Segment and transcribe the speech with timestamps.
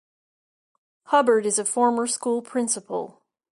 [1.09, 3.21] Hubbard is a former school principal.